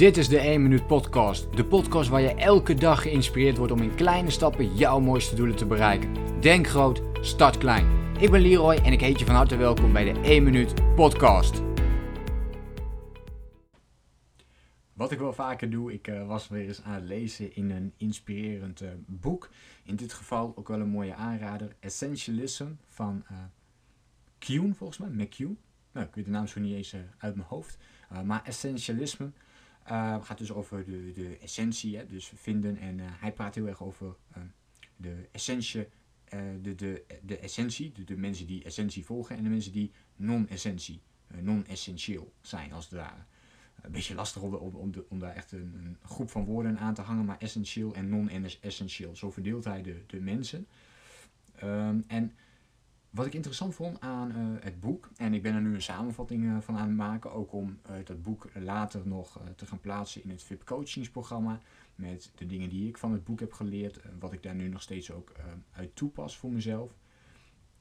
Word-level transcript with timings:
Dit 0.00 0.16
is 0.16 0.28
de 0.28 0.38
1 0.38 0.62
Minuut 0.62 0.86
Podcast. 0.86 1.56
De 1.56 1.64
podcast 1.64 2.08
waar 2.08 2.20
je 2.20 2.34
elke 2.34 2.74
dag 2.74 3.02
geïnspireerd 3.02 3.56
wordt 3.56 3.72
om 3.72 3.82
in 3.82 3.94
kleine 3.94 4.30
stappen 4.30 4.76
jouw 4.76 5.00
mooiste 5.00 5.34
doelen 5.34 5.56
te 5.56 5.66
bereiken. 5.66 6.40
Denk 6.40 6.66
groot, 6.66 7.02
start 7.20 7.58
klein. 7.58 8.14
Ik 8.18 8.30
ben 8.30 8.40
Leroy 8.40 8.74
en 8.74 8.92
ik 8.92 9.00
heet 9.00 9.18
je 9.18 9.24
van 9.24 9.34
harte 9.34 9.56
welkom 9.56 9.92
bij 9.92 10.12
de 10.12 10.20
1 10.20 10.42
Minuut 10.42 10.94
Podcast. 10.94 11.62
Wat 14.92 15.12
ik 15.12 15.18
wel 15.18 15.32
vaker 15.32 15.70
doe, 15.70 15.92
ik 15.92 16.08
uh, 16.08 16.26
was 16.26 16.48
weer 16.48 16.66
eens 16.66 16.82
aan 16.82 16.94
het 16.94 17.04
lezen 17.04 17.54
in 17.54 17.70
een 17.70 17.92
inspirerend 17.96 18.82
uh, 18.82 18.88
boek. 19.06 19.50
In 19.84 19.96
dit 19.96 20.12
geval 20.12 20.52
ook 20.56 20.68
wel 20.68 20.80
een 20.80 20.88
mooie 20.88 21.14
aanrader. 21.14 21.76
Essentialism 21.80 22.66
van 22.88 23.24
uh, 23.30 23.38
Kuhn, 24.38 24.74
volgens 24.76 24.98
mij. 24.98 25.28
Nou, 25.92 26.06
ik 26.06 26.14
weet 26.14 26.24
de 26.24 26.30
naam 26.30 26.46
zo 26.46 26.60
niet 26.60 26.74
eens 26.74 26.94
uit 27.18 27.34
mijn 27.34 27.48
hoofd. 27.48 27.78
maar 28.24 28.42
essentialisme 28.44 29.30
uh, 29.90 30.24
gaat 30.24 30.38
dus 30.38 30.52
over 30.52 30.84
de, 30.84 31.12
de 31.14 31.38
essentie, 31.38 31.96
hè, 31.96 32.06
dus 32.06 32.32
vinden. 32.34 32.76
En 32.76 32.98
uh, 32.98 33.04
hij 33.08 33.32
praat 33.32 33.54
heel 33.54 33.66
erg 33.66 33.82
over 33.82 34.16
uh, 34.36 34.42
de 34.96 35.28
essentie, 35.32 35.88
de, 36.62 36.74
de, 36.74 37.04
de 37.22 37.38
essentie, 37.38 37.92
de, 37.92 38.04
de, 38.04 38.16
mensen 38.16 38.46
die 38.46 38.64
essentie 38.64 39.04
volgen 39.04 39.36
en 39.36 39.42
de 39.42 39.48
mensen 39.48 39.72
die 39.72 39.90
non-essentie, 40.16 41.00
non-essentieel 41.40 42.32
zijn 42.40 42.72
als 42.72 42.84
het 42.84 42.94
ware. 42.94 43.22
Een 43.82 43.92
beetje 43.92 44.14
lastig 44.14 44.42
om, 44.42 44.54
om, 44.54 44.92
om, 45.08 45.18
daar 45.18 45.34
echt 45.34 45.52
een, 45.52 45.74
een, 45.74 45.96
groep 46.02 46.30
van 46.30 46.44
woorden 46.44 46.78
aan 46.78 46.94
te 46.94 47.02
hangen, 47.02 47.24
maar 47.24 47.38
essentieel 47.38 47.94
en 47.94 48.08
non-essentieel. 48.08 49.16
Zo 49.16 49.30
verdeelt 49.30 49.64
hij 49.64 49.82
de, 49.82 50.02
de 50.06 50.20
mensen. 50.20 50.66
Um, 51.62 52.04
en 52.06 52.32
wat 53.10 53.26
ik 53.26 53.34
interessant 53.34 53.74
vond 53.74 54.00
aan 54.00 54.30
uh, 54.30 54.36
het 54.60 54.80
boek, 54.80 55.10
en 55.16 55.34
ik 55.34 55.42
ben 55.42 55.54
er 55.54 55.60
nu 55.60 55.74
een 55.74 55.82
samenvatting 55.82 56.44
uh, 56.44 56.60
van 56.60 56.76
aan 56.76 56.88
het 56.88 56.96
maken, 56.96 57.32
ook 57.32 57.52
om 57.52 57.78
uh, 57.90 57.96
dat 58.04 58.22
boek 58.22 58.48
later 58.54 59.00
nog 59.04 59.40
te 59.56 59.66
gaan 59.66 59.80
plaatsen 59.80 60.22
in 60.22 60.30
het 60.30 60.42
VIP 60.42 60.64
coachingsprogramma, 60.64 61.60
met 61.94 62.32
de 62.34 62.46
dingen 62.46 62.68
die 62.68 62.88
ik 62.88 62.98
van 62.98 63.12
het 63.12 63.24
boek 63.24 63.40
heb 63.40 63.52
geleerd, 63.52 64.00
wat 64.18 64.32
ik 64.32 64.42
daar 64.42 64.54
nu 64.54 64.68
nog 64.68 64.82
steeds 64.82 65.10
ook 65.10 65.32
uit 65.72 65.96
toepas 65.96 66.36
voor 66.36 66.52
mezelf. 66.52 66.96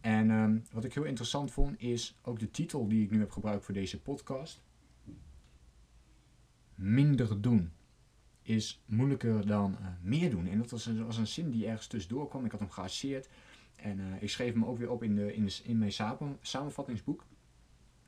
En 0.00 0.30
ehm, 0.30 0.58
wat 0.72 0.84
ik 0.84 0.94
heel 0.94 1.04
interessant 1.04 1.50
vond, 1.50 1.80
is 1.80 2.18
ook 2.22 2.38
de 2.38 2.50
titel 2.50 2.88
die 2.88 3.04
ik 3.04 3.10
nu 3.10 3.18
heb 3.18 3.30
gebruikt 3.30 3.64
voor 3.64 3.74
deze 3.74 4.00
podcast. 4.00 4.60
Minder 6.74 7.40
doen 7.40 7.72
is 8.42 8.82
moeilijker 8.86 9.46
dan 9.46 9.76
meer 10.02 10.30
doen. 10.30 10.46
En 10.46 10.58
dat 10.58 10.70
was 10.70 10.86
een, 10.86 11.18
een 11.18 11.26
zin 11.26 11.50
die 11.50 11.66
ergens 11.66 11.86
tussendoor 11.86 12.28
kwam. 12.28 12.44
Ik 12.44 12.50
had 12.50 12.60
hem 12.60 12.70
geasseerd. 12.70 13.28
En 13.82 13.98
uh, 13.98 14.22
ik 14.22 14.30
schreef 14.30 14.52
hem 14.52 14.64
ook 14.64 14.78
weer 14.78 14.90
op 14.90 15.02
in, 15.02 15.14
de, 15.14 15.34
in, 15.34 15.50
in 15.64 15.78
mijn 15.78 15.92
samen, 15.92 16.38
samenvattingsboek. 16.40 17.24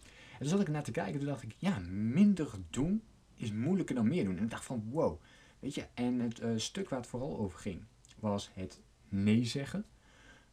En 0.05 0.39
toen 0.39 0.49
zat 0.49 0.61
ik 0.61 0.69
naar 0.69 0.83
te 0.83 0.91
kijken, 0.91 1.19
toen 1.19 1.29
dacht 1.29 1.43
ik, 1.43 1.55
ja, 1.59 1.79
minder 1.89 2.51
doen 2.71 3.03
is 3.35 3.53
moeilijker 3.53 3.95
dan 3.95 4.09
meer 4.09 4.25
doen. 4.25 4.37
En 4.37 4.45
ik 4.45 4.51
dacht 4.51 4.65
van, 4.65 4.91
wow, 4.91 5.21
weet 5.59 5.75
je, 5.75 5.87
en 5.95 6.21
het 6.21 6.41
uh, 6.41 6.53
stuk 6.57 6.89
waar 6.89 6.99
het 6.99 7.09
vooral 7.09 7.39
over 7.39 7.59
ging, 7.59 7.83
was 8.19 8.51
het 8.55 8.81
nee 9.09 9.45
zeggen. 9.45 9.85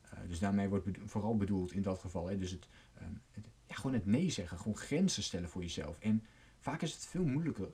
Uh, 0.05 0.19
dus 0.27 0.39
daarmee 0.39 0.69
wordt 0.69 0.87
vooral 1.05 1.37
bedoeld 1.37 1.71
in 1.71 1.81
dat 1.81 1.99
geval, 1.99 2.27
hè, 2.27 2.37
dus 2.37 2.51
het, 2.51 2.67
um, 3.01 3.21
het, 3.31 3.45
ja, 3.67 3.75
gewoon 3.75 3.93
het 3.93 4.05
nee 4.05 4.29
zeggen, 4.29 4.57
gewoon 4.57 4.77
grenzen 4.77 5.23
stellen 5.23 5.49
voor 5.49 5.61
jezelf. 5.61 5.99
En 5.99 6.23
vaak 6.59 6.81
is 6.81 6.93
het 6.93 7.05
veel 7.05 7.25
moeilijker 7.25 7.71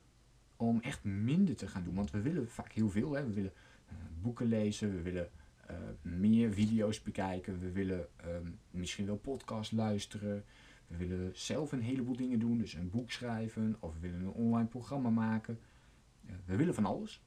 om 0.56 0.80
echt 0.82 1.04
minder 1.04 1.56
te 1.56 1.68
gaan 1.68 1.84
doen, 1.84 1.96
want 1.96 2.12
we 2.12 2.22
willen 2.22 2.50
vaak 2.50 2.72
heel 2.72 2.90
veel, 2.90 3.14
hè. 3.14 3.26
we 3.26 3.34
willen 3.34 3.54
boeken 4.22 4.48
lezen, 4.48 4.92
we 4.92 5.02
willen 5.02 5.30
uh, 5.72 5.78
meer 6.02 6.52
video's 6.52 7.02
bekijken. 7.02 7.60
We 7.60 7.72
willen 7.72 8.08
um, 8.26 8.60
misschien 8.72 9.06
wel 9.06 9.18
podcast 9.18 9.72
luisteren. 9.72 10.46
We 10.88 10.98
willen 10.98 11.32
zelf 11.34 11.72
een 11.72 11.82
heleboel 11.82 12.16
dingen 12.16 12.40
doen. 12.40 12.58
Dus 12.58 12.74
een 12.74 12.90
boek 12.90 13.12
schrijven 13.12 13.76
of 13.80 13.94
we 13.94 14.00
willen 14.00 14.20
een 14.20 14.32
online 14.32 14.68
programma 14.68 15.10
maken. 15.10 15.60
We 16.46 16.56
willen 16.56 16.74
van 16.74 16.86
alles. 16.86 17.22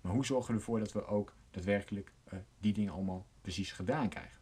Maar 0.00 0.12
hoe 0.12 0.24
zorgen 0.24 0.54
we 0.54 0.58
ervoor 0.58 0.78
dat 0.78 0.92
we 0.92 1.06
ook 1.06 1.34
daadwerkelijk 1.50 2.12
uh, 2.32 2.38
die 2.58 2.72
dingen 2.72 2.92
allemaal 2.92 3.26
precies 3.40 3.72
gedaan 3.72 4.08
krijgen? 4.08 4.38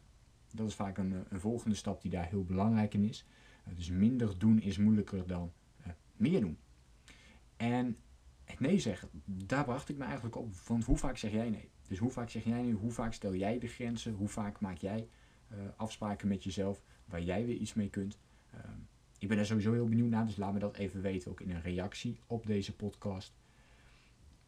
Dat 0.53 0.67
is 0.67 0.75
vaak 0.75 0.97
een, 0.97 1.25
een 1.29 1.39
volgende 1.39 1.75
stap 1.75 2.01
die 2.01 2.11
daar 2.11 2.27
heel 2.27 2.43
belangrijk 2.43 2.93
in 2.93 3.03
is. 3.03 3.25
dus 3.75 3.89
minder 3.89 4.39
doen 4.39 4.61
is 4.61 4.77
moeilijker 4.77 5.27
dan 5.27 5.51
meer 6.19 6.41
doen. 6.41 6.57
En 7.57 7.97
het 8.43 8.59
nee 8.59 8.79
zeggen, 8.79 9.09
daar 9.25 9.63
bracht 9.63 9.89
ik 9.89 9.97
me 9.97 10.03
eigenlijk 10.03 10.35
op. 10.35 10.55
Want 10.55 10.85
hoe 10.85 10.97
vaak 10.97 11.17
zeg 11.17 11.31
jij 11.31 11.49
nee? 11.49 11.69
Dus 11.89 11.97
hoe 11.97 12.11
vaak 12.11 12.29
zeg 12.29 12.43
jij 12.43 12.61
nu, 12.61 12.73
hoe 12.73 12.91
vaak 12.91 13.13
stel 13.13 13.35
jij 13.35 13.59
de 13.59 13.67
grenzen, 13.67 14.13
hoe 14.13 14.27
vaak 14.27 14.59
maak 14.59 14.77
jij 14.77 15.07
uh, 15.51 15.57
afspraken 15.75 16.27
met 16.27 16.43
jezelf 16.43 16.81
waar 17.05 17.21
jij 17.21 17.45
weer 17.45 17.55
iets 17.55 17.73
mee 17.73 17.89
kunt. 17.89 18.19
Uh, 18.53 18.59
ik 19.19 19.27
ben 19.27 19.37
daar 19.37 19.45
sowieso 19.45 19.73
heel 19.73 19.87
benieuwd 19.87 20.09
naar, 20.09 20.25
dus 20.25 20.37
laat 20.37 20.53
me 20.53 20.59
dat 20.59 20.77
even 20.77 21.01
weten, 21.01 21.31
ook 21.31 21.41
in 21.41 21.49
een 21.49 21.61
reactie 21.61 22.19
op 22.27 22.45
deze 22.45 22.75
podcast. 22.75 23.33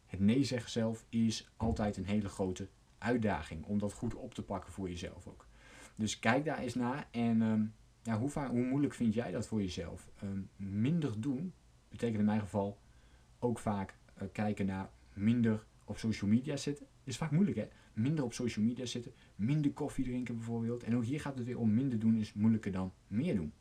Het 0.06 0.20
nee 0.20 0.44
zeggen 0.44 0.70
zelf 0.70 1.06
is 1.08 1.50
altijd 1.56 1.96
een 1.96 2.06
hele 2.06 2.28
grote 2.28 2.68
uitdaging 2.98 3.64
om 3.64 3.78
dat 3.78 3.92
goed 3.92 4.14
op 4.14 4.34
te 4.34 4.42
pakken 4.42 4.72
voor 4.72 4.88
jezelf 4.88 5.26
ook. 5.26 5.46
Dus 5.94 6.18
kijk 6.18 6.44
daar 6.44 6.58
eens 6.58 6.74
naar 6.74 7.08
en 7.10 7.40
um, 7.40 7.74
ja, 8.02 8.18
hoe, 8.18 8.30
vaak, 8.30 8.50
hoe 8.50 8.64
moeilijk 8.64 8.94
vind 8.94 9.14
jij 9.14 9.30
dat 9.30 9.46
voor 9.46 9.60
jezelf? 9.60 10.10
Um, 10.22 10.48
minder 10.56 11.20
doen 11.20 11.52
betekent 11.88 12.18
in 12.18 12.24
mijn 12.24 12.40
geval 12.40 12.78
ook 13.38 13.58
vaak 13.58 13.96
uh, 14.22 14.28
kijken 14.32 14.66
naar 14.66 14.90
minder 15.12 15.64
op 15.84 15.98
social 15.98 16.30
media 16.30 16.56
zitten 16.56 16.86
is 17.04 17.16
vaak 17.16 17.30
moeilijk 17.30 17.56
hè. 17.56 17.68
Minder 17.92 18.24
op 18.24 18.32
social 18.32 18.64
media 18.64 18.86
zitten, 18.86 19.12
minder 19.36 19.72
koffie 19.72 20.04
drinken 20.04 20.36
bijvoorbeeld. 20.36 20.82
En 20.82 20.96
ook 20.96 21.04
hier 21.04 21.20
gaat 21.20 21.36
het 21.36 21.46
weer 21.46 21.58
om 21.58 21.74
minder 21.74 21.98
doen 21.98 22.16
is 22.16 22.32
moeilijker 22.32 22.72
dan 22.72 22.92
meer 23.06 23.34
doen. 23.34 23.52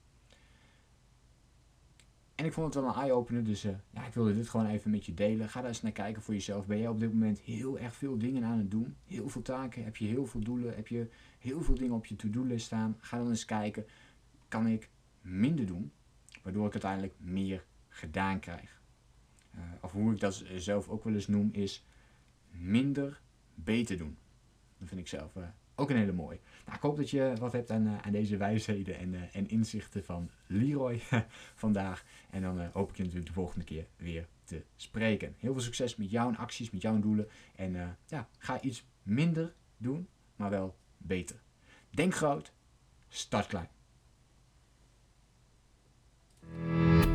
En 2.36 2.48
ik 2.48 2.54
vond 2.54 2.74
het 2.74 2.84
wel 2.84 2.94
een 2.94 3.02
eye-opener, 3.02 3.44
dus 3.44 3.66
uh, 3.66 3.72
ja, 3.90 4.06
ik 4.06 4.14
wilde 4.14 4.36
dit 4.36 4.50
gewoon 4.50 4.66
even 4.66 4.92
met 4.92 5.06
je 5.06 5.14
delen. 5.14 5.50
Ga 5.50 5.60
daar 5.60 5.70
eens 5.70 5.82
naar 5.82 5.92
kijken 5.92 6.22
voor 6.22 6.34
jezelf. 6.34 6.66
Ben 6.66 6.78
jij 6.78 6.88
op 6.88 7.00
dit 7.00 7.14
moment 7.14 7.40
heel 7.40 7.80
erg 7.80 7.96
veel 7.96 8.18
dingen 8.18 8.44
aan 8.44 8.58
het 8.58 8.72
doen? 8.72 8.96
Heel 9.06 9.30
veel 9.30 9.42
taken? 9.42 9.84
Heb 9.84 9.98
je 9.98 10.08
heel 10.08 10.26
veel 10.26 10.42
doelen? 10.42 10.76
Heb 10.76 10.88
je 10.88 11.10
heel 11.40 11.62
veel 11.62 11.76
dingen 11.76 11.96
op 11.96 12.06
je 12.06 12.16
to-do-list 12.16 12.66
staan? 12.66 12.98
Ga 13.00 13.18
dan 13.18 13.30
eens 13.30 13.46
kijken, 13.46 13.86
kan 14.48 14.68
ik 14.68 14.90
minder 15.22 15.66
doen? 15.66 15.92
Waardoor 16.44 16.66
ik 16.66 16.72
uiteindelijk 16.72 17.14
meer 17.18 17.66
gedaan 17.90 18.40
krijg. 18.40 18.82
Uh, 19.56 19.62
of 19.82 19.92
hoe 19.92 20.14
ik 20.14 20.20
dat 20.20 20.44
zelf 20.56 20.90
ook 20.90 21.04
wel 21.04 21.14
eens 21.14 21.28
noem, 21.28 21.50
is 21.52 21.86
minder 22.50 23.22
beter 23.64 23.98
doen. 23.98 24.18
Dat 24.78 24.88
vind 24.88 25.00
ik 25.00 25.08
zelf 25.08 25.36
uh, 25.36 25.44
ook 25.76 25.90
een 25.90 25.98
hele 25.98 26.12
mooie. 26.12 26.40
Nou, 26.66 26.76
ik 26.78 26.82
hoop 26.84 26.98
dat 26.98 27.10
je 27.10 27.34
wat 27.40 27.52
hebt 27.52 27.72
aan, 27.72 27.88
uh, 27.88 27.98
aan 28.02 28.12
deze 28.12 28.38
wijsheden 28.38 28.98
en, 28.98 29.14
uh, 29.14 29.22
en 29.36 29.50
inzichten 29.50 30.04
van 30.04 30.30
Leroy 30.48 31.02
vandaag. 31.56 32.06
En 32.30 32.42
dan 32.42 32.60
hoop 32.74 32.90
ik 32.90 32.96
je 32.96 33.02
natuurlijk 33.04 33.30
de 33.30 33.36
volgende 33.36 33.66
keer 33.66 33.88
weer 33.96 34.28
te 34.44 34.64
spreken. 34.76 35.36
Heel 35.38 35.54
veel 35.54 35.62
succes 35.62 35.96
met 35.96 36.12
jouw 36.12 36.36
acties, 36.36 36.70
met 36.70 36.82
jouw 36.82 37.00
doelen. 37.00 37.28
En 37.56 37.98
ja, 38.08 38.30
ga 38.38 38.62
iets 38.62 38.86
minder 39.04 39.54
doen, 39.78 40.08
maar 40.36 40.50
wel 40.50 40.76
beter. 40.98 41.42
Denk 41.90 42.16
groot, 42.16 42.52
start 43.08 43.48
klein. 43.48 43.70